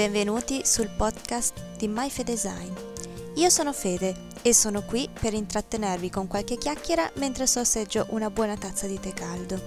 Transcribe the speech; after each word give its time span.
Benvenuti 0.00 0.62
sul 0.64 0.88
podcast 0.88 1.76
di 1.76 1.86
MyFedesign. 1.86 2.72
Io 3.34 3.50
sono 3.50 3.70
Fede 3.70 4.28
e 4.40 4.54
sono 4.54 4.80
qui 4.82 5.06
per 5.12 5.34
intrattenervi 5.34 6.08
con 6.08 6.26
qualche 6.26 6.56
chiacchiera 6.56 7.10
mentre 7.16 7.46
sorseggio 7.46 8.06
una 8.08 8.30
buona 8.30 8.56
tazza 8.56 8.86
di 8.86 8.98
tè 8.98 9.12
caldo. 9.12 9.60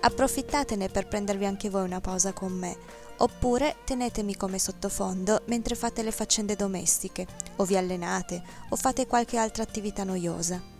Approfittatene 0.00 0.90
per 0.90 1.08
prendervi 1.08 1.46
anche 1.46 1.70
voi 1.70 1.84
una 1.84 2.02
pausa 2.02 2.34
con 2.34 2.52
me, 2.52 2.76
oppure 3.16 3.76
tenetemi 3.86 4.36
come 4.36 4.58
sottofondo 4.58 5.40
mentre 5.46 5.74
fate 5.74 6.02
le 6.02 6.12
faccende 6.12 6.54
domestiche, 6.54 7.26
o 7.56 7.64
vi 7.64 7.78
allenate, 7.78 8.42
o 8.68 8.76
fate 8.76 9.06
qualche 9.06 9.38
altra 9.38 9.62
attività 9.62 10.04
noiosa. 10.04 10.71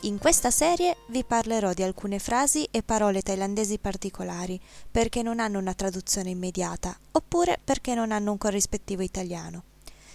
In 0.00 0.18
questa 0.18 0.50
serie 0.50 0.98
vi 1.08 1.24
parlerò 1.24 1.72
di 1.72 1.82
alcune 1.82 2.18
frasi 2.18 2.68
e 2.70 2.82
parole 2.82 3.22
thailandesi 3.22 3.78
particolari, 3.78 4.60
perché 4.90 5.22
non 5.22 5.40
hanno 5.40 5.58
una 5.58 5.72
traduzione 5.74 6.30
immediata, 6.30 6.96
oppure 7.12 7.58
perché 7.64 7.94
non 7.94 8.12
hanno 8.12 8.30
un 8.30 8.38
corrispettivo 8.38 9.02
italiano. 9.02 9.64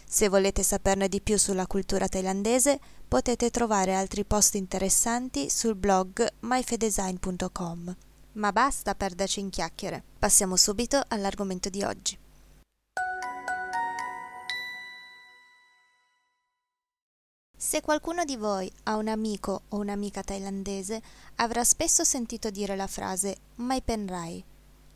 Se 0.06 0.30
volete 0.30 0.62
saperne 0.62 1.10
di 1.10 1.20
più 1.20 1.38
sulla 1.38 1.68
cultura 1.68 2.08
thailandese, 2.08 2.80
potete 3.08 3.50
trovare 3.50 3.96
altri 3.96 4.24
post 4.24 4.56
interessanti 4.56 5.50
sul 5.50 5.76
blog 5.76 6.26
myfedesign.com. 6.42 7.96
Ma 8.34 8.52
basta 8.52 8.94
perderci 8.94 9.40
in 9.40 9.50
chiacchiere, 9.50 10.04
passiamo 10.20 10.56
subito 10.56 11.02
all'argomento 11.08 11.70
di 11.70 11.84
oggi. 11.84 12.21
Se 17.72 17.80
qualcuno 17.80 18.26
di 18.26 18.36
voi 18.36 18.70
ha 18.84 18.98
un 18.98 19.08
amico 19.08 19.62
o 19.70 19.78
un'amica 19.78 20.22
thailandese, 20.22 21.02
avrà 21.36 21.64
spesso 21.64 22.04
sentito 22.04 22.50
dire 22.50 22.76
la 22.76 22.86
frase 22.86 23.38
Mai 23.56 23.82
Pen 23.82 24.08
Rai. 24.08 24.44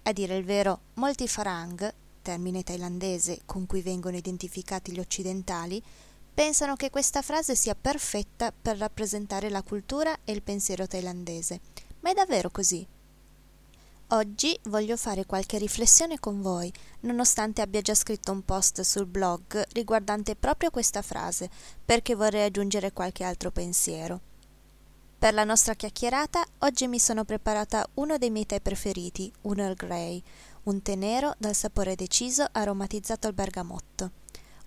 A 0.03 0.11
dire 0.11 0.35
il 0.35 0.43
vero, 0.43 0.81
molti 0.95 1.25
farang, 1.25 1.93
termine 2.21 2.63
thailandese 2.63 3.43
con 3.45 3.65
cui 3.65 3.79
vengono 3.79 4.17
identificati 4.17 4.91
gli 4.91 4.99
occidentali, 4.99 5.81
pensano 6.33 6.75
che 6.75 6.89
questa 6.89 7.21
frase 7.21 7.55
sia 7.55 7.75
perfetta 7.75 8.51
per 8.51 8.75
rappresentare 8.75 9.49
la 9.49 9.63
cultura 9.63 10.13
e 10.25 10.33
il 10.33 10.43
pensiero 10.43 10.85
thailandese. 10.85 11.61
Ma 12.01 12.09
è 12.09 12.13
davvero 12.13 12.49
così? 12.49 12.85
Oggi 14.09 14.55
voglio 14.65 14.97
fare 14.97 15.25
qualche 15.25 15.57
riflessione 15.57 16.19
con 16.19 16.39
voi, 16.39 16.71
nonostante 17.01 17.63
abbia 17.63 17.81
già 17.81 17.95
scritto 17.95 18.31
un 18.31 18.45
post 18.45 18.81
sul 18.81 19.07
blog 19.07 19.63
riguardante 19.71 20.35
proprio 20.35 20.69
questa 20.69 21.01
frase, 21.01 21.49
perché 21.83 22.13
vorrei 22.13 22.43
aggiungere 22.43 22.93
qualche 22.93 23.23
altro 23.23 23.49
pensiero. 23.49 24.21
Per 25.17 25.33
la 25.33 25.43
nostra 25.43 25.73
chiacchierata, 25.73 26.45
oggi 26.59 26.87
mi 26.87 26.99
sono 26.99 27.25
preparata 27.25 27.83
uno 27.95 28.19
dei 28.19 28.29
miei 28.29 28.45
tè 28.45 28.61
preferiti, 28.61 29.33
un 29.41 29.57
Earl 29.57 29.73
Grey, 29.73 30.21
un 30.63 30.83
tè 30.83 30.93
nero 30.93 31.33
dal 31.39 31.55
sapore 31.55 31.95
deciso 31.95 32.45
aromatizzato 32.51 33.25
al 33.25 33.33
bergamotto. 33.33 34.11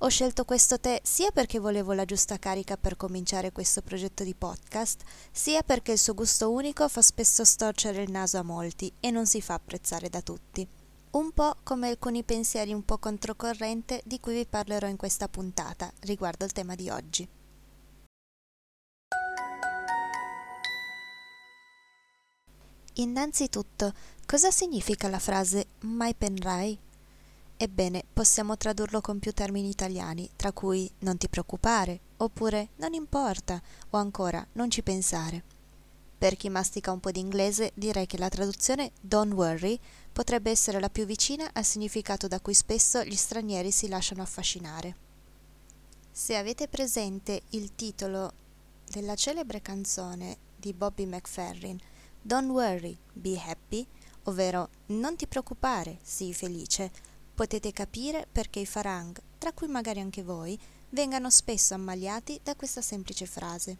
Ho 0.02 0.08
scelto 0.08 0.44
questo 0.44 0.78
tè 0.78 1.00
sia 1.02 1.32
perché 1.32 1.58
volevo 1.58 1.92
la 1.92 2.04
giusta 2.04 2.38
carica 2.38 2.76
per 2.76 2.96
cominciare 2.96 3.50
questo 3.50 3.82
progetto 3.82 4.22
di 4.22 4.32
podcast, 4.32 5.02
sia 5.32 5.62
perché 5.62 5.90
il 5.90 5.98
suo 5.98 6.14
gusto 6.14 6.52
unico 6.52 6.88
fa 6.88 7.02
spesso 7.02 7.44
storcere 7.44 8.02
il 8.02 8.10
naso 8.10 8.38
a 8.38 8.44
molti 8.44 8.92
e 9.00 9.10
non 9.10 9.26
si 9.26 9.42
fa 9.42 9.54
apprezzare 9.54 10.08
da 10.08 10.22
tutti. 10.22 10.64
Un 11.10 11.32
po' 11.32 11.56
come 11.64 11.88
alcuni 11.88 12.22
pensieri 12.22 12.72
un 12.72 12.84
po' 12.84 12.98
controcorrente 12.98 14.00
di 14.04 14.20
cui 14.20 14.34
vi 14.34 14.46
parlerò 14.46 14.86
in 14.86 14.96
questa 14.96 15.26
puntata 15.26 15.90
riguardo 16.02 16.44
il 16.44 16.52
tema 16.52 16.76
di 16.76 16.88
oggi. 16.90 17.28
Innanzitutto, 22.94 23.92
cosa 24.26 24.52
significa 24.52 25.08
la 25.08 25.18
frase 25.18 25.66
Mai 25.80 26.14
penrai? 26.14 26.86
Ebbene, 27.60 28.04
possiamo 28.12 28.56
tradurlo 28.56 29.00
con 29.00 29.18
più 29.18 29.32
termini 29.32 29.68
italiani, 29.68 30.30
tra 30.36 30.52
cui 30.52 30.88
non 31.00 31.16
ti 31.16 31.28
preoccupare, 31.28 31.98
oppure 32.18 32.68
non 32.76 32.94
importa, 32.94 33.60
o 33.90 33.98
ancora 33.98 34.46
non 34.52 34.70
ci 34.70 34.80
pensare. 34.84 35.42
Per 36.16 36.36
chi 36.36 36.50
mastica 36.50 36.92
un 36.92 37.00
po' 37.00 37.10
di 37.10 37.18
inglese, 37.18 37.72
direi 37.74 38.06
che 38.06 38.16
la 38.16 38.28
traduzione 38.28 38.92
don't 39.00 39.32
worry 39.32 39.76
potrebbe 40.12 40.52
essere 40.52 40.78
la 40.78 40.88
più 40.88 41.04
vicina 41.04 41.50
al 41.52 41.64
significato 41.64 42.28
da 42.28 42.38
cui 42.38 42.54
spesso 42.54 43.02
gli 43.02 43.16
stranieri 43.16 43.72
si 43.72 43.88
lasciano 43.88 44.22
affascinare. 44.22 44.96
Se 46.12 46.36
avete 46.36 46.68
presente 46.68 47.42
il 47.50 47.74
titolo 47.74 48.32
della 48.88 49.16
celebre 49.16 49.60
canzone 49.60 50.36
di 50.54 50.72
Bobby 50.72 51.06
McFerrin, 51.06 51.78
Don't 52.22 52.50
worry, 52.50 52.96
be 53.12 53.36
happy, 53.36 53.84
ovvero 54.24 54.68
non 54.86 55.16
ti 55.16 55.26
preoccupare, 55.26 55.98
sii 56.02 56.32
felice, 56.34 56.90
potete 57.38 57.70
capire 57.70 58.26
perché 58.32 58.58
i 58.58 58.66
farang, 58.66 59.16
tra 59.38 59.52
cui 59.52 59.68
magari 59.68 60.00
anche 60.00 60.24
voi, 60.24 60.58
vengano 60.88 61.30
spesso 61.30 61.72
ammaliati 61.72 62.40
da 62.42 62.56
questa 62.56 62.82
semplice 62.82 63.26
frase. 63.26 63.78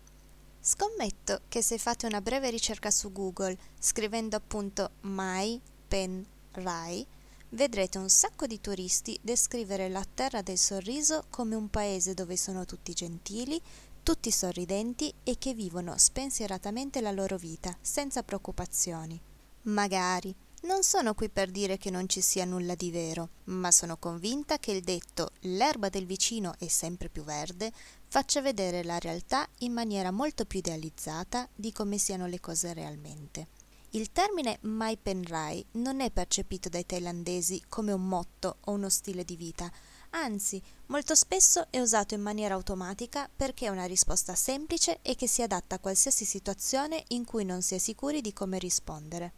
Scommetto 0.61 1.41
che 1.49 1.61
se 1.61 1.77
fate 1.77 2.07
una 2.07 2.21
breve 2.21 2.51
ricerca 2.51 2.93
su 2.93 3.11
Google 3.11 3.59
scrivendo 3.81 4.37
appunto 4.37 4.93
Mai 5.01 5.61
Pen 5.89 6.25
Rai, 6.53 7.05
vedrete 7.49 7.99
un 7.99 8.09
sacco 8.09 8.47
di 8.47 8.61
turisti 8.61 9.19
descrivere 9.23 9.89
la 9.89 10.07
terra 10.15 10.41
del 10.41 10.57
sorriso 10.57 11.25
come 11.29 11.57
un 11.57 11.69
paese 11.69 12.15
dove 12.15 12.37
sono 12.37 12.65
tutti 12.65 12.93
gentili, 12.93 13.61
tutti 14.05 14.31
sorridenti 14.31 15.13
e 15.25 15.37
che 15.37 15.53
vivono 15.53 15.99
spensieratamente 15.99 17.01
la 17.01 17.11
loro 17.11 17.37
vita, 17.37 17.77
senza 17.81 18.23
preoccupazioni. 18.23 19.21
Magari, 19.63 20.33
non 20.69 20.83
sono 20.83 21.15
qui 21.15 21.31
per 21.31 21.51
dire 21.51 21.79
che 21.79 21.89
non 21.89 22.07
ci 22.11 22.21
sia 22.21 22.45
nulla 22.45 22.75
di 22.75 22.91
vero, 22.91 23.31
ma 23.45 23.71
sono 23.71 23.97
convinta 23.97 24.59
che 24.59 24.73
il 24.73 24.83
detto 24.83 25.31
l'erba 25.41 25.89
del 25.89 26.05
vicino 26.05 26.53
è 26.59 26.69
sempre 26.69 27.09
più 27.09 27.25
verde 27.25 27.73
faccia 28.07 28.43
vedere 28.43 28.85
la 28.85 28.99
realtà 28.99 29.49
in 29.61 29.73
maniera 29.73 30.11
molto 30.11 30.45
più 30.45 30.59
idealizzata 30.59 31.49
di 31.55 31.73
come 31.73 31.97
siano 31.97 32.27
le 32.27 32.39
cose 32.39 32.75
realmente. 32.75 33.47
Il 33.93 34.13
termine 34.13 34.59
Mai 34.61 34.99
Pen 34.99 35.25
Rai 35.25 35.65
non 35.73 36.03
è 36.03 36.11
percepito 36.11 36.69
dai 36.69 36.85
thailandesi 36.85 37.65
come 37.67 37.93
un 37.93 38.07
motto 38.07 38.59
o 38.67 38.73
uno 38.73 38.91
stile 38.91 39.25
di 39.25 39.37
vita, 39.37 39.73
anzi, 40.11 40.61
molto 40.89 41.15
spesso 41.15 41.69
è 41.71 41.81
usato 41.81 42.13
in 42.13 42.21
maniera 42.21 42.55
automatica 42.55 43.27
perché 43.35 43.65
è 43.65 43.71
una 43.71 43.87
risposta 43.87 44.35
semplice 44.35 44.99
e 45.01 45.15
che 45.15 45.29
si 45.29 45.41
adatta 45.41 45.77
a 45.77 45.81
qualsiasi 45.81 46.27
situazione 46.27 47.05
in 47.09 47.25
cui 47.25 47.47
non 47.47 47.63
si 47.63 47.75
è 47.75 47.79
sicuri 47.79 48.21
di 48.21 48.35
come 48.35 48.59
rispondere. 48.59 49.33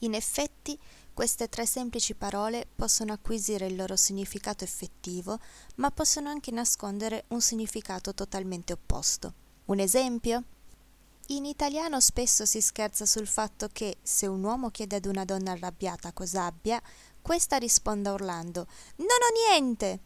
In 0.00 0.14
effetti, 0.14 0.78
queste 1.14 1.48
tre 1.48 1.64
semplici 1.64 2.14
parole 2.14 2.66
possono 2.74 3.12
acquisire 3.12 3.66
il 3.66 3.76
loro 3.76 3.96
significato 3.96 4.64
effettivo, 4.64 5.38
ma 5.76 5.90
possono 5.90 6.28
anche 6.28 6.50
nascondere 6.50 7.24
un 7.28 7.40
significato 7.40 8.12
totalmente 8.14 8.74
opposto. 8.74 9.32
Un 9.66 9.78
esempio? 9.78 10.44
In 11.28 11.44
italiano 11.44 12.00
spesso 12.00 12.44
si 12.44 12.60
scherza 12.60 13.06
sul 13.06 13.26
fatto 13.26 13.68
che 13.72 13.96
se 14.02 14.26
un 14.26 14.44
uomo 14.44 14.70
chiede 14.70 14.96
ad 14.96 15.06
una 15.06 15.24
donna 15.24 15.52
arrabbiata 15.52 16.12
cosa 16.12 16.44
abbia, 16.44 16.80
questa 17.20 17.56
risponda 17.56 18.12
urlando 18.12 18.66
Non 18.96 19.06
ho 19.08 19.50
niente! 19.50 20.00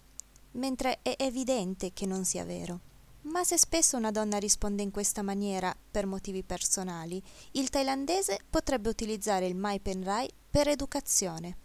mentre 0.53 1.01
è 1.03 1.15
evidente 1.19 1.93
che 1.93 2.07
non 2.07 2.25
sia 2.25 2.45
vero. 2.45 2.90
Ma 3.31 3.45
se 3.45 3.57
spesso 3.59 3.97
una 3.97 4.11
donna 4.11 4.39
risponde 4.39 4.83
in 4.83 4.91
questa 4.91 5.23
maniera 5.23 5.75
per 5.91 6.05
motivi 6.05 6.43
personali, 6.43 7.23
il 7.53 7.71
thailandese 7.71 8.41
potrebbe 8.51 8.89
utilizzare 8.89 9.47
il 9.47 9.55
Mai 9.55 9.79
Pen 9.79 10.03
Rai 10.03 10.29
per 10.51 10.67
educazione. 10.67 11.57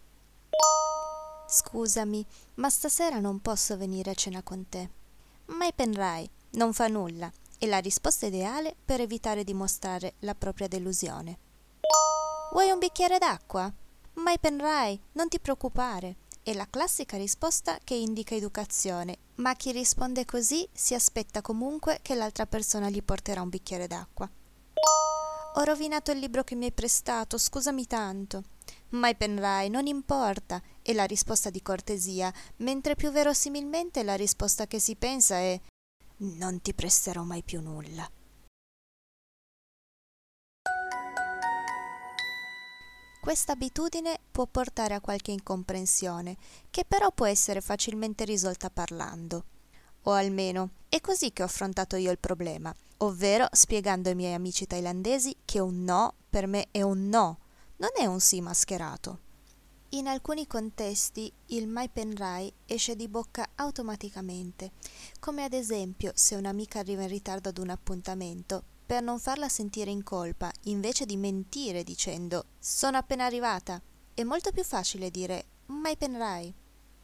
Scusami, 1.47 2.23
ma 2.55 2.69
stasera 2.69 3.19
non 3.19 3.41
posso 3.41 3.77
venire 3.77 4.11
a 4.11 4.13
cena 4.13 4.43
con 4.43 4.69
te. 4.69 4.89
Mai 5.47 5.73
Pen 5.73 5.93
Rai, 5.93 6.29
non 6.51 6.71
fa 6.71 6.87
nulla, 6.87 7.31
è 7.57 7.65
la 7.65 7.79
risposta 7.79 8.27
ideale 8.27 8.75
per 8.85 9.01
evitare 9.01 9.43
di 9.43 9.55
mostrare 9.55 10.13
la 10.19 10.35
propria 10.35 10.67
delusione. 10.67 11.39
Vuoi 12.51 12.69
un 12.69 12.77
bicchiere 12.77 13.17
d'acqua? 13.17 13.73
Mai 14.13 14.37
Pen 14.37 14.59
Rai, 14.59 14.99
non 15.13 15.27
ti 15.29 15.39
preoccupare 15.39 16.17
è 16.45 16.53
la 16.53 16.67
classica 16.69 17.17
risposta 17.17 17.79
che 17.83 17.95
indica 17.95 18.35
educazione, 18.35 19.17
ma 19.37 19.55
chi 19.55 19.71
risponde 19.71 20.25
così 20.25 20.69
si 20.71 20.93
aspetta 20.93 21.41
comunque 21.41 21.97
che 22.03 22.13
l'altra 22.13 22.45
persona 22.45 22.87
gli 22.91 23.01
porterà 23.01 23.41
un 23.41 23.49
bicchiere 23.49 23.87
d'acqua. 23.87 24.29
Ho 25.55 25.63
rovinato 25.63 26.11
il 26.11 26.19
libro 26.19 26.43
che 26.43 26.53
mi 26.53 26.65
hai 26.65 26.71
prestato, 26.71 27.39
scusami 27.39 27.87
tanto. 27.87 28.43
Mai 28.89 29.15
penrai, 29.15 29.69
non 29.69 29.87
importa, 29.87 30.61
è 30.83 30.93
la 30.93 31.05
risposta 31.05 31.49
di 31.49 31.63
cortesia, 31.63 32.31
mentre 32.57 32.93
più 32.93 33.09
verosimilmente 33.09 34.03
la 34.03 34.13
risposta 34.13 34.67
che 34.67 34.77
si 34.77 34.95
pensa 34.95 35.37
è 35.37 35.59
non 36.17 36.61
ti 36.61 36.75
presterò 36.75 37.23
mai 37.23 37.41
più 37.41 37.59
nulla. 37.59 38.07
Questa 43.25 43.53
abitudine 43.53 44.19
può 44.31 44.45
portare 44.45 44.93
a 44.93 45.01
qualche 45.01 45.31
incomprensione, 45.31 46.37
che 46.69 46.85
però 46.87 47.11
può 47.11 47.25
essere 47.25 47.59
facilmente 47.59 48.23
risolta 48.23 48.69
parlando. 48.69 49.45
O 50.03 50.11
almeno 50.11 50.69
è 50.89 51.01
così 51.01 51.33
che 51.33 51.41
ho 51.41 51.45
affrontato 51.45 51.95
io 51.95 52.11
il 52.11 52.19
problema, 52.19 52.71
ovvero 52.97 53.47
spiegando 53.51 54.09
ai 54.09 54.15
miei 54.15 54.35
amici 54.35 54.67
thailandesi 54.67 55.37
che 55.43 55.59
un 55.59 55.83
no 55.83 56.13
per 56.29 56.45
me 56.45 56.67
è 56.69 56.83
un 56.83 57.09
no, 57.09 57.39
non 57.77 57.89
è 57.97 58.05
un 58.05 58.19
sì 58.19 58.41
mascherato. 58.41 59.19
In 59.89 60.05
alcuni 60.05 60.45
contesti 60.45 61.33
il 61.47 61.67
mai 61.67 61.89
penrai 61.89 62.53
esce 62.67 62.95
di 62.95 63.07
bocca 63.07 63.49
automaticamente, 63.55 64.73
come 65.19 65.43
ad 65.43 65.53
esempio 65.53 66.11
se 66.13 66.35
un'amica 66.35 66.77
arriva 66.77 67.01
in 67.01 67.09
ritardo 67.09 67.49
ad 67.49 67.57
un 67.57 67.69
appuntamento, 67.69 68.65
per 68.85 69.01
non 69.01 69.19
farla 69.19 69.49
sentire 69.49 69.89
in 69.89 70.03
colpa, 70.03 70.51
invece 70.63 71.05
di 71.05 71.17
mentire 71.17 71.83
dicendo 71.83 72.45
sono 72.59 72.97
appena 72.97 73.25
arrivata, 73.25 73.81
è 74.13 74.23
molto 74.23 74.51
più 74.51 74.63
facile 74.63 75.09
dire 75.09 75.45
mai 75.67 75.97
penrai. 75.97 76.53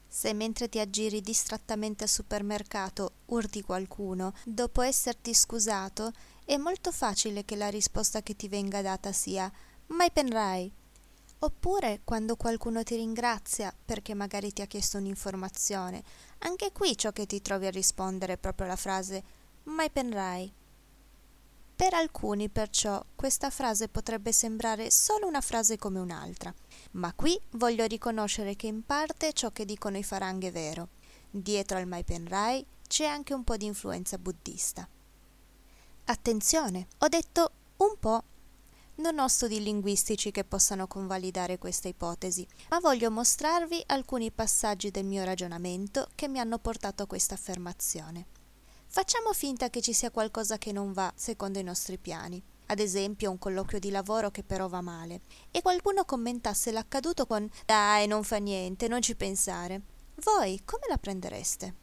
Se 0.07 0.33
mentre 0.33 0.67
ti 0.69 0.79
aggiri 0.79 1.21
distrattamente 1.21 2.03
al 2.03 2.09
supermercato 2.09 3.13
urti 3.27 3.61
qualcuno, 3.61 4.33
dopo 4.43 4.81
esserti 4.81 5.33
scusato, 5.33 6.11
è 6.45 6.57
molto 6.57 6.91
facile 6.91 7.45
che 7.45 7.55
la 7.55 7.69
risposta 7.69 8.21
che 8.21 8.35
ti 8.35 8.47
venga 8.47 8.81
data 8.81 9.11
sia 9.13 9.51
mai 9.87 10.11
penrai. 10.11 10.71
Oppure 11.39 12.01
quando 12.03 12.35
qualcuno 12.35 12.83
ti 12.83 12.95
ringrazia 12.95 13.73
perché 13.83 14.13
magari 14.13 14.53
ti 14.53 14.61
ha 14.61 14.67
chiesto 14.67 14.97
un'informazione, 14.97 16.03
anche 16.39 16.71
qui 16.71 16.95
ciò 16.95 17.11
che 17.11 17.25
ti 17.25 17.41
trovi 17.41 17.65
a 17.65 17.71
rispondere 17.71 18.33
è 18.33 18.37
proprio 18.37 18.67
la 18.67 18.75
frase 18.75 19.23
mai 19.63 19.89
penrai. 19.89 20.53
Per 21.81 21.95
alcuni 21.95 22.47
perciò 22.47 23.03
questa 23.15 23.49
frase 23.49 23.87
potrebbe 23.87 24.31
sembrare 24.31 24.91
solo 24.91 25.25
una 25.25 25.41
frase 25.41 25.79
come 25.79 25.97
un'altra, 25.97 26.53
ma 26.91 27.11
qui 27.11 27.35
voglio 27.53 27.85
riconoscere 27.85 28.55
che 28.55 28.67
in 28.67 28.85
parte 28.85 29.33
ciò 29.33 29.49
che 29.49 29.65
dicono 29.65 29.97
i 29.97 30.03
farang 30.03 30.43
è 30.43 30.51
vero. 30.51 30.89
Dietro 31.31 31.79
al 31.79 31.87
Mai 31.87 32.03
Penrai 32.03 32.63
c'è 32.87 33.05
anche 33.05 33.33
un 33.33 33.43
po' 33.43 33.57
di 33.57 33.65
influenza 33.65 34.19
buddista. 34.19 34.87
Attenzione, 36.05 36.85
ho 36.99 37.07
detto 37.07 37.51
un 37.77 37.95
po'. 37.99 38.23
Non 38.97 39.17
ho 39.17 39.27
studi 39.27 39.63
linguistici 39.63 40.29
che 40.29 40.43
possano 40.43 40.85
convalidare 40.85 41.57
questa 41.57 41.87
ipotesi, 41.87 42.47
ma 42.69 42.79
voglio 42.79 43.09
mostrarvi 43.09 43.81
alcuni 43.87 44.29
passaggi 44.29 44.91
del 44.91 45.05
mio 45.05 45.23
ragionamento 45.23 46.09
che 46.13 46.27
mi 46.27 46.37
hanno 46.37 46.59
portato 46.59 47.01
a 47.01 47.07
questa 47.07 47.33
affermazione. 47.33 48.40
Facciamo 48.93 49.31
finta 49.31 49.69
che 49.69 49.79
ci 49.79 49.93
sia 49.93 50.11
qualcosa 50.11 50.57
che 50.57 50.73
non 50.73 50.91
va 50.91 51.13
secondo 51.15 51.57
i 51.57 51.63
nostri 51.63 51.97
piani, 51.97 52.43
ad 52.65 52.79
esempio 52.79 53.31
un 53.31 53.39
colloquio 53.39 53.79
di 53.79 53.89
lavoro 53.89 54.31
che 54.31 54.43
però 54.43 54.67
va 54.67 54.81
male, 54.81 55.21
e 55.49 55.61
qualcuno 55.61 56.03
commentasse 56.03 56.73
l'accaduto 56.73 57.25
con 57.25 57.49
Dai, 57.65 58.05
non 58.05 58.25
fa 58.25 58.35
niente, 58.35 58.89
non 58.89 59.01
ci 59.01 59.15
pensare. 59.15 59.79
Voi 60.15 60.59
come 60.65 60.87
la 60.89 60.97
prendereste? 60.97 61.73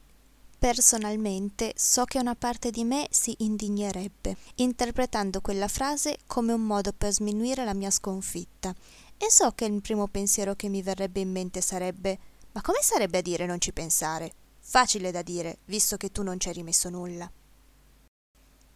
Personalmente 0.59 1.73
so 1.77 2.05
che 2.05 2.19
una 2.19 2.35
parte 2.35 2.71
di 2.71 2.85
me 2.85 3.07
si 3.11 3.35
indignerebbe, 3.39 4.37
interpretando 4.57 5.41
quella 5.41 5.69
frase 5.69 6.19
come 6.27 6.53
un 6.53 6.67
modo 6.67 6.93
per 6.93 7.11
sminuire 7.11 7.65
la 7.65 7.73
mia 7.73 7.91
sconfitta, 7.91 8.75
e 9.17 9.31
so 9.31 9.53
che 9.53 9.65
il 9.65 9.81
primo 9.81 10.09
pensiero 10.09 10.55
che 10.55 10.69
mi 10.69 10.83
verrebbe 10.83 11.21
in 11.21 11.31
mente 11.31 11.63
sarebbe 11.63 12.19
Ma 12.53 12.61
come 12.61 12.83
sarebbe 12.83 13.19
a 13.19 13.23
dire 13.23 13.47
non 13.47 13.63
ci 13.63 13.73
pensare? 13.73 14.33
Facile 14.71 15.11
da 15.11 15.23
dire, 15.23 15.61
visto 15.65 15.97
che 15.97 16.13
tu 16.13 16.23
non 16.23 16.39
ci 16.39 16.49
hai 16.49 16.53
rimesso 16.55 16.91
nulla. 16.91 17.33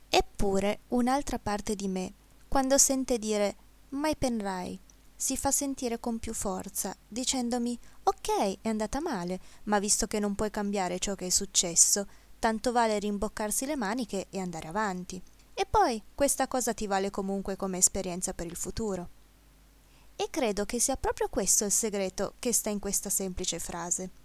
Eppure 0.08 0.80
un'altra 0.88 1.38
parte 1.38 1.74
di 1.74 1.86
me, 1.86 2.14
quando 2.48 2.78
sente 2.78 3.18
dire 3.18 3.56
mai 3.90 4.16
penrai, 4.16 4.80
si 5.14 5.36
fa 5.36 5.50
sentire 5.50 6.00
con 6.00 6.18
più 6.18 6.32
forza, 6.32 6.96
dicendomi 7.06 7.78
ok, 8.04 8.62
è 8.62 8.68
andata 8.70 9.02
male, 9.02 9.38
ma 9.64 9.78
visto 9.78 10.06
che 10.06 10.18
non 10.18 10.34
puoi 10.34 10.50
cambiare 10.50 10.98
ciò 10.98 11.14
che 11.14 11.26
è 11.26 11.30
successo, 11.30 12.06
tanto 12.38 12.72
vale 12.72 12.98
rimboccarsi 12.98 13.66
le 13.66 13.76
maniche 13.76 14.28
e 14.30 14.40
andare 14.40 14.68
avanti. 14.68 15.22
E 15.52 15.66
poi 15.68 16.02
questa 16.14 16.48
cosa 16.48 16.72
ti 16.72 16.86
vale 16.86 17.10
comunque 17.10 17.54
come 17.54 17.76
esperienza 17.76 18.32
per 18.32 18.46
il 18.46 18.56
futuro. 18.56 19.10
E 20.16 20.28
credo 20.30 20.64
che 20.64 20.80
sia 20.80 20.96
proprio 20.96 21.28
questo 21.28 21.66
il 21.66 21.70
segreto 21.70 22.32
che 22.38 22.54
sta 22.54 22.70
in 22.70 22.78
questa 22.78 23.10
semplice 23.10 23.58
frase. 23.58 24.21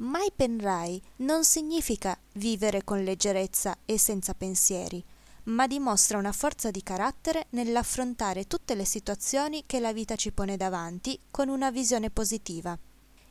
Mai 0.00 0.30
penrai 0.34 1.02
non 1.16 1.42
significa 1.42 2.16
vivere 2.34 2.84
con 2.84 3.02
leggerezza 3.02 3.78
e 3.84 3.98
senza 3.98 4.32
pensieri, 4.32 5.04
ma 5.44 5.66
dimostra 5.66 6.18
una 6.18 6.30
forza 6.30 6.70
di 6.70 6.84
carattere 6.84 7.46
nell'affrontare 7.50 8.46
tutte 8.46 8.76
le 8.76 8.84
situazioni 8.84 9.64
che 9.66 9.80
la 9.80 9.92
vita 9.92 10.14
ci 10.14 10.30
pone 10.30 10.56
davanti 10.56 11.18
con 11.32 11.48
una 11.48 11.72
visione 11.72 12.10
positiva. 12.10 12.78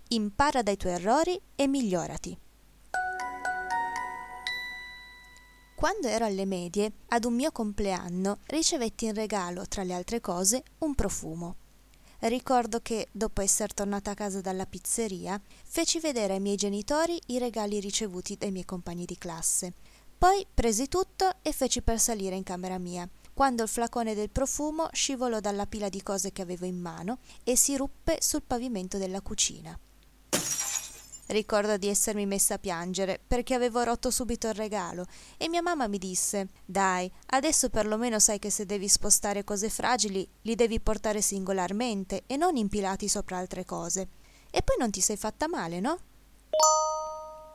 Impara 0.10 0.62
dai 0.62 0.76
tuoi 0.76 0.94
errori 0.94 1.40
e 1.56 1.68
migliorati. 1.68 2.38
Quando 5.74 6.08
ero 6.08 6.26
alle 6.26 6.46
medie, 6.46 6.92
ad 7.08 7.24
un 7.24 7.36
mio 7.36 7.54
compleanno 7.54 8.40
ricevetti 8.48 9.06
in 9.06 9.14
regalo, 9.14 9.66
tra 9.68 9.84
le 9.84 9.94
altre 9.94 10.20
cose, 10.20 10.64
un 10.80 10.96
profumo. 10.96 11.56
Ricordo 12.20 12.80
che, 12.82 13.10
dopo 13.12 13.42
essere 13.42 13.74
tornata 13.76 14.12
a 14.12 14.16
casa 14.16 14.42
dalla 14.42 14.66
pizzeria, 14.66 15.40
feci 15.64 16.00
vedere 16.00 16.34
ai 16.34 16.40
miei 16.40 16.56
genitori 16.56 17.20
i 17.28 17.38
regali 17.38 17.80
ricevuti 17.80 18.36
dai 18.36 18.52
miei 18.52 18.66
compagni 18.66 19.06
di 19.06 19.18
classe. 19.18 19.74
Poi 20.18 20.46
presi 20.52 20.88
tutto 20.88 21.36
e 21.44 21.52
feci 21.52 21.84
per 21.84 22.00
salire 22.00 22.36
in 22.36 22.42
camera 22.42 22.80
mia, 22.80 23.08
quando 23.36 23.62
il 23.62 23.70
flacone 23.70 24.16
del 24.16 24.32
profumo 24.32 24.88
scivolò 24.92 25.40
dalla 25.40 25.68
pila 25.68 25.90
di 25.90 26.02
cose 26.02 26.32
che 26.32 26.42
avevo 26.42 26.66
in 26.66 26.80
mano 26.80 27.20
e 27.44 27.56
si 27.56 27.78
ruppe 27.78 28.18
sul 28.20 28.42
pavimento 28.42 28.98
della 28.98 29.22
cucina. 29.22 29.78
Ricordo 31.28 31.76
di 31.76 31.90
essermi 31.90 32.26
messa 32.26 32.54
a 32.54 32.58
piangere 32.60 33.20
perché 33.26 33.54
avevo 33.54 33.84
rotto 33.84 34.12
subito 34.12 34.48
il 34.48 34.54
regalo 34.54 35.06
e 35.36 35.50
mia 35.50 35.62
mamma 35.62 35.88
mi 35.88 35.98
disse 35.98 36.48
Dai, 36.66 37.12
adesso 37.28 37.70
perlomeno 37.70 38.18
sai 38.18 38.40
che 38.40 38.50
se 38.50 38.66
devi 38.66 38.88
spostare 38.88 39.44
cose 39.44 39.70
fragili 39.70 40.26
li 40.44 40.56
devi 40.56 40.80
portare 40.80 41.22
singolarmente 41.22 42.24
e 42.28 42.38
non 42.38 42.56
impilati 42.56 43.10
sopra 43.10 43.38
altre 43.38 43.66
cose. 43.66 44.08
E 44.50 44.62
poi 44.62 44.78
non 44.80 44.90
ti 44.90 45.02
sei 45.02 45.18
fatta 45.18 45.50
male, 45.50 45.82
no? 45.82 46.00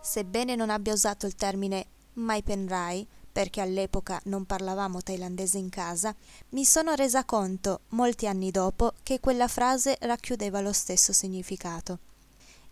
Sebbene 0.03 0.55
non 0.55 0.69
abbia 0.69 0.93
usato 0.93 1.25
il 1.25 1.35
termine 1.35 1.87
Mai 2.15 2.43
Penrai, 2.43 3.09
perché 3.33 3.63
all'epoca 3.63 4.21
non 4.25 4.45
parlavamo 4.45 5.01
thailandese 5.01 5.57
in 5.57 5.71
casa, 5.71 6.15
mi 6.51 6.67
sono 6.67 6.93
resa 6.93 7.25
conto, 7.25 7.81
molti 7.91 8.27
anni 8.27 8.51
dopo, 8.51 8.93
che 9.03 9.19
quella 9.19 9.49
frase 9.49 9.97
racchiudeva 10.01 10.61
lo 10.61 10.73
stesso 10.73 11.15
significato 11.15 12.11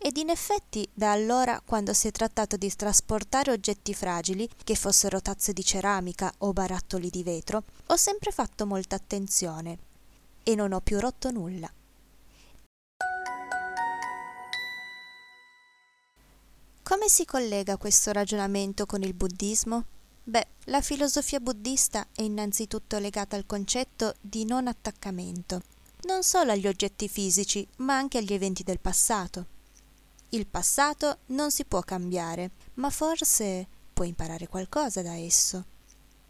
ed 0.03 0.17
in 0.17 0.29
effetti 0.29 0.89
da 0.91 1.11
allora 1.11 1.61
quando 1.63 1.93
si 1.93 2.07
è 2.07 2.11
trattato 2.11 2.57
di 2.57 2.75
trasportare 2.75 3.51
oggetti 3.51 3.93
fragili, 3.93 4.49
che 4.63 4.73
fossero 4.73 5.21
tazze 5.21 5.53
di 5.53 5.63
ceramica 5.63 6.33
o 6.39 6.53
barattoli 6.53 7.11
di 7.11 7.21
vetro, 7.21 7.63
ho 7.85 7.95
sempre 7.95 8.31
fatto 8.31 8.65
molta 8.65 8.95
attenzione 8.95 9.77
e 10.41 10.55
non 10.55 10.73
ho 10.73 10.81
più 10.81 10.99
rotto 10.99 11.29
nulla. 11.29 11.71
Come 16.81 17.07
si 17.07 17.23
collega 17.25 17.77
questo 17.77 18.11
ragionamento 18.11 18.87
con 18.87 19.03
il 19.03 19.13
buddismo? 19.13 19.85
Beh, 20.23 20.47
la 20.65 20.81
filosofia 20.81 21.39
buddista 21.39 22.07
è 22.11 22.23
innanzitutto 22.23 22.97
legata 22.97 23.35
al 23.35 23.45
concetto 23.45 24.15
di 24.19 24.45
non 24.45 24.65
attaccamento, 24.67 25.61
non 26.05 26.23
solo 26.23 26.51
agli 26.51 26.67
oggetti 26.67 27.07
fisici, 27.07 27.67
ma 27.77 27.95
anche 27.95 28.17
agli 28.17 28.33
eventi 28.33 28.63
del 28.63 28.79
passato. 28.79 29.59
Il 30.33 30.47
passato 30.47 31.17
non 31.27 31.51
si 31.51 31.65
può 31.65 31.81
cambiare, 31.81 32.51
ma 32.75 32.89
forse 32.89 33.67
puoi 33.91 34.07
imparare 34.07 34.47
qualcosa 34.47 35.01
da 35.01 35.13
esso. 35.13 35.65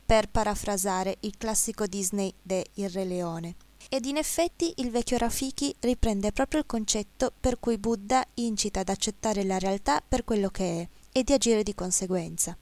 Per 0.03 0.27
parafrasare 0.27 1.17
il 1.19 1.37
classico 1.37 1.85
Disney 1.85 2.33
de 2.41 2.65
Il 2.75 2.89
Re 2.89 3.05
Leone. 3.05 3.55
Ed 3.89 4.05
in 4.05 4.17
effetti 4.17 4.73
il 4.77 4.89
vecchio 4.89 5.17
Rafiki 5.17 5.75
riprende 5.81 6.31
proprio 6.31 6.61
il 6.61 6.65
concetto 6.65 7.31
per 7.39 7.59
cui 7.59 7.77
Buddha 7.77 8.25
incita 8.35 8.79
ad 8.79 8.89
accettare 8.89 9.43
la 9.43 9.59
realtà 9.59 10.01
per 10.01 10.23
quello 10.23 10.49
che 10.49 10.81
è 10.81 10.89
e 11.11 11.23
di 11.23 11.33
agire 11.33 11.61
di 11.61 11.75
conseguenza. 11.75 12.57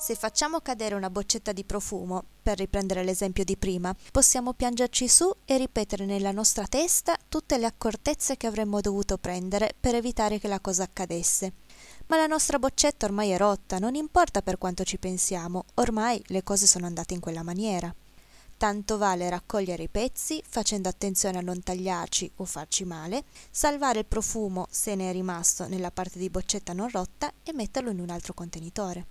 Se 0.00 0.14
facciamo 0.14 0.60
cadere 0.60 0.94
una 0.94 1.10
boccetta 1.10 1.52
di 1.52 1.62
profumo, 1.62 2.24
per 2.42 2.56
riprendere 2.56 3.04
l'esempio 3.04 3.44
di 3.44 3.58
prima, 3.58 3.94
possiamo 4.10 4.54
piangerci 4.54 5.06
su 5.06 5.30
e 5.44 5.58
ripetere 5.58 6.06
nella 6.06 6.32
nostra 6.32 6.66
testa 6.66 7.18
tutte 7.28 7.58
le 7.58 7.66
accortezze 7.66 8.38
che 8.38 8.46
avremmo 8.46 8.80
dovuto 8.80 9.18
prendere 9.18 9.74
per 9.78 9.94
evitare 9.94 10.38
che 10.38 10.48
la 10.48 10.58
cosa 10.58 10.84
accadesse. 10.84 11.52
Ma 12.06 12.16
la 12.16 12.26
nostra 12.26 12.58
boccetta 12.58 13.04
ormai 13.04 13.28
è 13.28 13.36
rotta, 13.36 13.78
non 13.78 13.94
importa 13.94 14.40
per 14.40 14.56
quanto 14.56 14.84
ci 14.84 14.96
pensiamo, 14.96 15.66
ormai 15.74 16.20
le 16.28 16.42
cose 16.42 16.66
sono 16.66 16.86
andate 16.86 17.12
in 17.12 17.20
quella 17.20 17.42
maniera. 17.42 17.94
Tanto 18.56 18.96
vale 18.96 19.28
raccogliere 19.28 19.82
i 19.82 19.88
pezzi, 19.90 20.42
facendo 20.48 20.88
attenzione 20.88 21.36
a 21.36 21.42
non 21.42 21.62
tagliarci 21.62 22.32
o 22.36 22.46
farci 22.46 22.84
male, 22.84 23.24
salvare 23.50 23.98
il 23.98 24.06
profumo 24.06 24.66
se 24.70 24.94
ne 24.94 25.10
è 25.10 25.12
rimasto 25.12 25.68
nella 25.68 25.90
parte 25.90 26.18
di 26.18 26.30
boccetta 26.30 26.72
non 26.72 26.88
rotta 26.88 27.30
e 27.42 27.52
metterlo 27.52 27.90
in 27.90 28.00
un 28.00 28.08
altro 28.08 28.32
contenitore. 28.32 29.08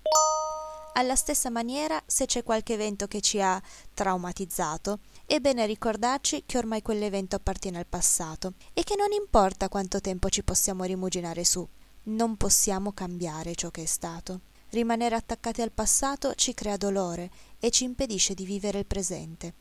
Alla 0.94 1.16
stessa 1.16 1.50
maniera, 1.50 2.02
se 2.06 2.26
c'è 2.26 2.44
qualche 2.44 2.74
evento 2.74 3.08
che 3.08 3.22
ci 3.22 3.42
ha 3.42 3.62
traumatizzato, 3.94 5.00
è 5.26 5.40
bene 5.40 5.66
ricordarci 5.66 6.44
che 6.46 6.58
ormai 6.58 6.82
quell'evento 6.82 7.36
appartiene 7.36 7.78
al 7.78 7.86
passato 7.86 8.54
e 8.74 8.84
che 8.84 8.96
non 8.98 9.12
importa 9.12 9.70
quanto 9.70 10.02
tempo 10.02 10.30
ci 10.30 10.44
possiamo 10.44 10.84
rimuginare 10.84 11.46
su, 11.46 11.66
non 12.04 12.36
possiamo 12.36 12.92
cambiare 12.92 13.56
ciò 13.56 13.70
che 13.70 13.84
è 13.84 13.86
stato. 13.86 14.42
Rimanere 14.72 15.16
attaccati 15.16 15.62
al 15.62 15.72
passato 15.72 16.36
ci 16.36 16.54
crea 16.54 16.78
dolore 16.78 17.30
e 17.60 17.70
ci 17.72 17.86
impedisce 17.86 18.34
di 18.34 18.46
vivere 18.46 18.80
il 18.80 18.86
presente. 18.86 19.54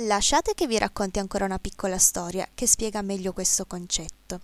Lasciate 0.00 0.52
che 0.54 0.66
vi 0.66 0.78
racconti 0.78 1.18
ancora 1.18 1.46
una 1.46 1.58
piccola 1.58 1.96
storia 1.96 2.46
che 2.52 2.66
spiega 2.66 3.00
meglio 3.02 3.32
questo 3.32 3.64
concetto. 3.66 4.40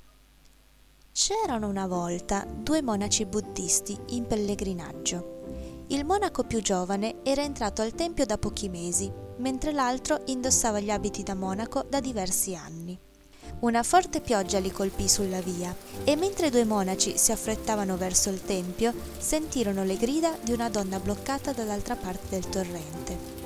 C'erano 1.15 1.69
una 1.69 1.87
volta 1.87 2.47
due 2.49 2.81
monaci 2.81 3.27
buddisti 3.27 3.95
in 4.09 4.27
pellegrinaggio. 4.27 5.85
Il 5.89 6.07
monaco 6.07 6.43
più 6.43 6.63
giovane 6.63 7.17
era 7.23 7.43
entrato 7.43 7.83
al 7.83 7.95
tempio 7.95 8.25
da 8.25 8.39
pochi 8.39 8.71
mesi, 8.71 9.13
mentre 9.37 9.73
l'altro 9.73 10.23
indossava 10.29 10.81
gli 10.81 10.89
abiti 10.89 11.23
da 11.23 11.35
monaco 11.35 11.85
da 11.87 12.01
diversi 12.01 12.57
anni. 12.57 12.99
Una 13.61 13.83
forte 13.83 14.23
pioggia 14.23 14.59
li 14.59 14.73
colpì 14.73 15.07
sulla 15.07 15.43
via 15.43 15.77
e 16.03 16.17
mentre 16.17 16.47
i 16.47 16.51
due 16.51 16.65
monaci 16.65 17.19
si 17.19 17.31
affrettavano 17.31 17.99
verso 17.99 18.31
il 18.31 18.43
tempio, 18.43 18.95
sentirono 19.19 19.85
le 19.85 19.99
grida 19.99 20.35
di 20.41 20.53
una 20.53 20.71
donna 20.71 20.99
bloccata 20.99 21.53
dall'altra 21.53 21.95
parte 21.95 22.29
del 22.31 22.49
torrente. 22.49 23.41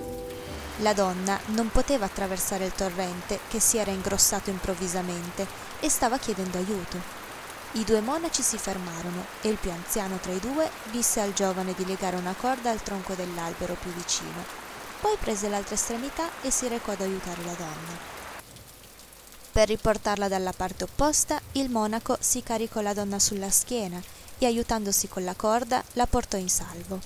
La 0.78 0.92
donna 0.92 1.36
non 1.46 1.70
poteva 1.72 2.04
attraversare 2.04 2.64
il 2.64 2.72
torrente 2.72 3.40
che 3.48 3.58
si 3.58 3.76
era 3.76 3.90
ingrossato 3.90 4.50
improvvisamente 4.50 5.44
e 5.80 5.88
stava 5.88 6.16
chiedendo 6.16 6.58
aiuto. 6.58 7.15
I 7.76 7.84
due 7.84 8.00
monaci 8.00 8.40
si 8.40 8.56
fermarono 8.56 9.22
e 9.42 9.50
il 9.50 9.58
più 9.58 9.70
anziano 9.70 10.16
tra 10.16 10.32
i 10.32 10.40
due 10.40 10.70
disse 10.90 11.20
al 11.20 11.34
giovane 11.34 11.74
di 11.74 11.84
legare 11.84 12.16
una 12.16 12.32
corda 12.32 12.70
al 12.70 12.82
tronco 12.82 13.12
dell'albero 13.12 13.74
più 13.74 13.90
vicino. 13.90 14.42
Poi 15.02 15.14
prese 15.20 15.50
l'altra 15.50 15.74
estremità 15.74 16.40
e 16.40 16.50
si 16.50 16.68
recò 16.68 16.92
ad 16.92 17.02
aiutare 17.02 17.44
la 17.44 17.52
donna. 17.52 18.14
Per 19.52 19.68
riportarla 19.68 20.26
dalla 20.26 20.54
parte 20.54 20.84
opposta, 20.84 21.38
il 21.52 21.68
monaco 21.68 22.16
si 22.18 22.42
caricò 22.42 22.80
la 22.80 22.94
donna 22.94 23.18
sulla 23.18 23.50
schiena 23.50 24.00
e 24.38 24.46
aiutandosi 24.46 25.08
con 25.08 25.24
la 25.24 25.34
corda 25.34 25.84
la 25.92 26.06
portò 26.06 26.38
in 26.38 26.48
salvo. 26.48 26.98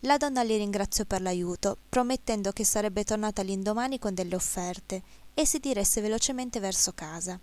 La 0.00 0.16
donna 0.16 0.42
li 0.42 0.56
ringraziò 0.56 1.04
per 1.04 1.20
l'aiuto, 1.20 1.76
promettendo 1.88 2.50
che 2.50 2.64
sarebbe 2.64 3.04
tornata 3.04 3.42
l'indomani 3.42 4.00
con 4.00 4.14
delle 4.14 4.34
offerte, 4.34 5.02
e 5.34 5.46
si 5.46 5.60
diresse 5.60 6.00
velocemente 6.00 6.58
verso 6.58 6.90
casa. 6.94 7.38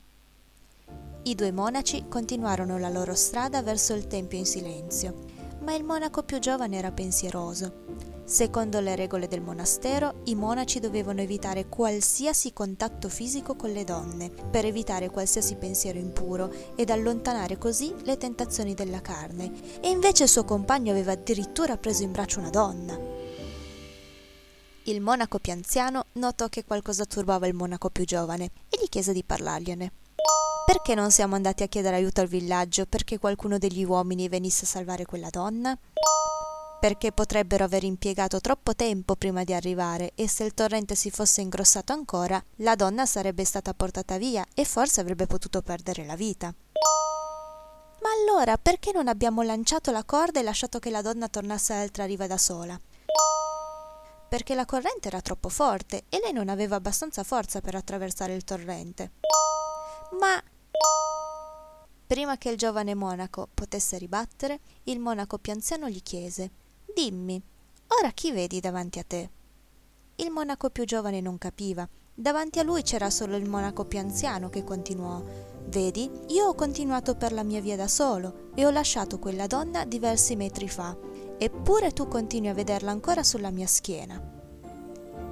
I 1.28 1.36
due 1.36 1.52
monaci 1.52 2.06
continuarono 2.08 2.78
la 2.78 2.88
loro 2.88 3.14
strada 3.14 3.62
verso 3.62 3.94
il 3.94 4.08
tempio 4.08 4.38
in 4.38 4.46
silenzio, 4.46 5.26
ma 5.60 5.74
il 5.74 5.84
monaco 5.84 6.24
più 6.24 6.40
giovane 6.40 6.78
era 6.78 6.94
pensieroso. 6.94 7.84
Secondo 8.24 8.80
le 8.80 8.96
regole 8.96 9.28
del 9.28 9.42
monastero, 9.42 10.22
i 10.28 10.36
monaci 10.36 10.80
dovevano 10.80 11.20
evitare 11.20 11.68
qualsiasi 11.68 12.54
contatto 12.54 13.10
fisico 13.10 13.58
con 13.58 13.72
le 13.72 13.84
donne, 13.84 14.30
per 14.30 14.64
evitare 14.64 15.10
qualsiasi 15.10 15.56
pensiero 15.56 16.00
impuro 16.00 16.50
ed 16.78 16.90
allontanare 16.92 17.58
così 17.58 17.94
le 18.04 18.16
tentazioni 18.16 18.74
della 18.74 19.02
carne, 19.02 19.52
e 19.82 19.90
invece 19.90 20.24
il 20.24 20.30
suo 20.30 20.46
compagno 20.46 20.92
aveva 20.92 21.12
addirittura 21.12 21.76
preso 21.76 22.04
in 22.04 22.14
braccio 22.14 22.40
una 22.40 22.52
donna. 22.52 22.98
Il 24.84 25.02
monaco 25.02 25.40
più 25.40 25.52
anziano 25.52 26.06
notò 26.14 26.48
che 26.48 26.64
qualcosa 26.64 27.04
turbava 27.04 27.48
il 27.48 27.54
monaco 27.54 27.90
più 27.90 28.06
giovane 28.06 28.46
e 28.70 28.80
gli 28.82 28.88
chiese 28.88 29.12
di 29.12 29.26
parlargliene. 29.26 29.92
Perché 30.68 30.96
non 30.96 31.12
siamo 31.12 31.36
andati 31.36 31.64
a 31.64 31.68
chiedere 31.68 31.96
aiuto 31.96 32.20
al 32.20 32.28
villaggio 32.28 32.86
perché 32.86 33.18
qualcuno 33.18 33.58
degli 33.58 33.86
uomini 33.86 34.28
venisse 34.28 34.66
a 34.66 34.68
salvare 34.68 35.06
quella 35.06 35.30
donna? 35.30 35.80
perché 36.80 37.12
potrebbero 37.12 37.64
aver 37.64 37.84
impiegato 37.84 38.40
troppo 38.40 38.76
tempo 38.76 39.16
prima 39.16 39.44
di 39.44 39.54
arrivare 39.54 40.12
e 40.16 40.28
se 40.28 40.44
il 40.44 40.54
torrente 40.54 40.96
si 40.96 41.10
fosse 41.10 41.42
ingrossato 41.42 41.92
ancora, 41.92 42.42
la 42.58 42.76
donna 42.76 43.06
sarebbe 43.06 43.46
stata 43.46 43.74
portata 43.74 44.18
via 44.18 44.46
e 44.54 44.64
forse 44.64 45.02
avrebbe 45.02 45.26
potuto 45.26 45.62
perdere 45.62 46.06
la 46.06 46.16
vita. 46.16 46.54
Ma 48.02 48.10
allora 48.22 48.58
perché 48.58 48.92
non 48.92 49.08
abbiamo 49.08 49.42
lanciato 49.42 49.92
la 49.92 50.04
corda 50.04 50.40
e 50.40 50.44
lasciato 50.44 50.78
che 50.80 50.92
la 50.92 51.02
donna 51.02 51.28
tornasse 51.28 51.74
all'altra 51.74 52.06
riva 52.06 52.28
da 52.28 52.38
sola? 52.38 52.80
Perché 54.30 54.54
la 54.54 54.66
corrente 54.66 55.08
era 55.08 55.22
troppo 55.22 55.50
forte 55.50 56.04
e 56.10 56.20
lei 56.20 56.34
non 56.34 56.48
aveva 56.48 56.76
abbastanza 56.76 57.24
forza 57.24 57.60
per 57.60 57.74
attraversare 57.74 58.36
il 58.36 58.44
torrente. 58.44 59.14
Ma 60.20 60.42
Prima 62.08 62.38
che 62.38 62.50
il 62.50 62.58
giovane 62.58 62.96
monaco 62.96 63.48
potesse 63.54 63.98
ribattere, 63.98 64.60
il 64.84 65.00
monaco 65.00 65.38
più 65.38 65.52
anziano 65.52 65.90
gli 65.90 66.02
chiese 66.02 66.52
Dimmi, 66.94 67.42
ora 67.88 68.12
chi 68.12 68.32
vedi 68.32 68.60
davanti 68.60 69.00
a 69.00 69.04
te? 69.04 69.30
Il 70.16 70.32
monaco 70.32 70.70
più 70.70 70.86
giovane 70.86 71.22
non 71.22 71.38
capiva. 71.38 71.88
Davanti 72.14 72.60
a 72.60 72.64
lui 72.64 72.82
c'era 72.82 73.10
solo 73.10 73.36
il 73.36 73.48
monaco 73.48 73.86
più 73.86 74.00
anziano 74.00 74.50
che 74.50 74.64
continuò 74.64 75.22
Vedi, 75.66 76.10
io 76.30 76.48
ho 76.48 76.56
continuato 76.56 77.16
per 77.16 77.34
la 77.34 77.44
mia 77.44 77.60
via 77.60 77.76
da 77.76 77.90
solo 77.90 78.52
e 78.56 78.66
ho 78.66 78.70
lasciato 78.70 79.20
quella 79.20 79.48
donna 79.48 79.84
diversi 79.84 80.38
metri 80.38 80.70
fa, 80.70 80.98
eppure 81.38 81.92
tu 81.92 82.08
continui 82.08 82.48
a 82.48 82.54
vederla 82.54 82.90
ancora 82.90 83.22
sulla 83.22 83.52
mia 83.52 83.68
schiena. 83.68 84.37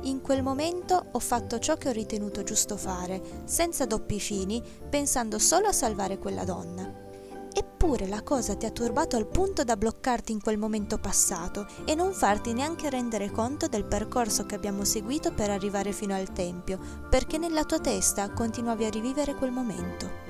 In 0.05 0.21
quel 0.21 0.43
momento 0.43 1.07
ho 1.13 1.19
fatto 1.19 1.57
ciò 1.57 1.77
che 1.77 1.89
ho 1.89 1.91
ritenuto 1.91 2.43
giusto 2.43 2.77
fare, 2.77 3.41
senza 3.45 3.87
doppi 3.87 4.19
fini, 4.19 4.61
pensando 4.87 5.39
solo 5.39 5.67
a 5.67 5.71
salvare 5.71 6.19
quella 6.19 6.43
donna. 6.43 7.03
Eppure 7.51 8.07
la 8.07 8.21
cosa 8.21 8.55
ti 8.55 8.67
ha 8.67 8.71
turbato 8.71 9.15
al 9.15 9.27
punto 9.27 9.63
da 9.63 9.75
bloccarti 9.75 10.31
in 10.31 10.41
quel 10.41 10.59
momento 10.59 10.99
passato 10.99 11.65
e 11.85 11.95
non 11.95 12.13
farti 12.13 12.53
neanche 12.53 12.89
rendere 12.89 13.31
conto 13.31 13.67
del 13.67 13.85
percorso 13.85 14.45
che 14.45 14.53
abbiamo 14.53 14.83
seguito 14.83 15.33
per 15.33 15.49
arrivare 15.49 15.91
fino 15.91 16.13
al 16.13 16.31
Tempio, 16.33 16.77
perché 17.09 17.39
nella 17.39 17.63
tua 17.63 17.79
testa 17.79 18.29
continuavi 18.31 18.85
a 18.85 18.89
rivivere 18.89 19.33
quel 19.33 19.51
momento. 19.51 20.24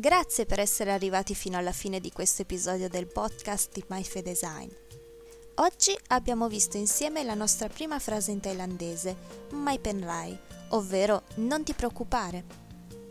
Grazie 0.00 0.46
per 0.46 0.60
essere 0.60 0.92
arrivati 0.92 1.34
fino 1.34 1.58
alla 1.58 1.72
fine 1.72 2.00
di 2.00 2.10
questo 2.10 2.40
episodio 2.40 2.88
del 2.88 3.06
podcast 3.06 3.70
di 3.74 3.84
MyFe 3.86 4.22
Design. 4.22 4.70
Oggi 5.56 5.94
abbiamo 6.06 6.48
visto 6.48 6.78
insieme 6.78 7.22
la 7.22 7.34
nostra 7.34 7.68
prima 7.68 7.98
frase 7.98 8.30
in 8.30 8.40
thailandese, 8.40 9.14
Mai 9.50 9.78
Penrai, 9.78 10.34
ovvero 10.70 11.24
non 11.34 11.64
ti 11.64 11.74
preoccupare, 11.74 12.44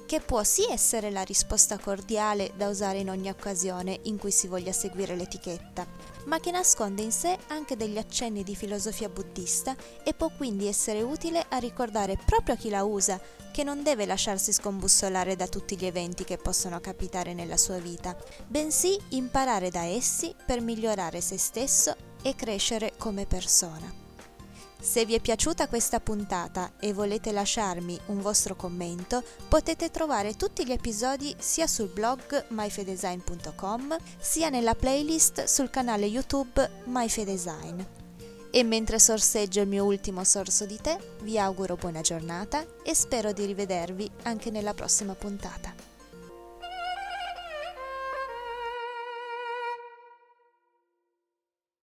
che 0.09 0.21
può 0.21 0.41
sì 0.41 0.65
essere 0.67 1.11
la 1.11 1.21
risposta 1.21 1.77
cordiale 1.77 2.51
da 2.55 2.67
usare 2.67 2.97
in 2.97 3.11
ogni 3.11 3.29
occasione 3.29 3.99
in 4.05 4.17
cui 4.17 4.31
si 4.31 4.47
voglia 4.47 4.71
seguire 4.71 5.15
l'etichetta, 5.15 5.85
ma 6.25 6.39
che 6.39 6.49
nasconde 6.49 7.03
in 7.03 7.11
sé 7.11 7.37
anche 7.49 7.77
degli 7.77 7.99
accenni 7.99 8.41
di 8.41 8.55
filosofia 8.55 9.07
buddista 9.07 9.75
e 10.03 10.15
può 10.15 10.31
quindi 10.35 10.65
essere 10.65 11.03
utile 11.03 11.45
a 11.47 11.57
ricordare 11.57 12.17
proprio 12.25 12.55
a 12.55 12.57
chi 12.57 12.71
la 12.71 12.83
usa 12.83 13.21
che 13.51 13.63
non 13.63 13.83
deve 13.83 14.07
lasciarsi 14.07 14.51
scombussolare 14.51 15.35
da 15.35 15.45
tutti 15.45 15.77
gli 15.77 15.85
eventi 15.85 16.23
che 16.23 16.37
possono 16.37 16.79
capitare 16.79 17.35
nella 17.35 17.57
sua 17.57 17.77
vita, 17.77 18.17
bensì 18.47 18.97
imparare 19.09 19.69
da 19.69 19.83
essi 19.83 20.33
per 20.43 20.59
migliorare 20.59 21.21
se 21.21 21.37
stesso 21.37 21.95
e 22.23 22.33
crescere 22.33 22.93
come 22.97 23.27
persona. 23.27 24.08
Se 24.81 25.03
vi 25.03 25.13
è 25.13 25.19
piaciuta 25.19 25.67
questa 25.67 26.00
puntata 26.00 26.71
e 26.79 26.93
volete 26.93 27.33
lasciarmi 27.33 28.00
un 28.07 28.21
vostro 28.21 28.55
commento, 28.55 29.21
potete 29.50 29.91
trovare 29.91 30.36
tutti 30.36 30.65
gli 30.65 30.71
episodi 30.71 31.36
sia 31.38 31.67
sul 31.67 31.89
blog 31.89 32.45
myfedesign.com 32.48 33.98
sia 34.17 34.48
nella 34.48 34.75
playlist 34.75 35.43
sul 35.43 35.69
canale 35.69 36.05
YouTube 36.05 36.83
MyFedesign. 36.86 37.81
E 38.51 38.63
mentre 38.63 39.00
sorseggio 39.00 39.59
il 39.59 39.67
mio 39.67 39.83
ultimo 39.83 40.24
sorso 40.24 40.65
di 40.65 40.79
tè, 40.81 40.98
vi 41.24 41.38
auguro 41.38 41.75
buona 41.75 42.00
giornata 42.00 42.65
e 42.81 42.95
spero 42.95 43.33
di 43.33 43.45
rivedervi 43.45 44.09
anche 44.24 44.50
nella 44.50 44.74
prossima 44.74 45.13
puntata. 45.13 45.88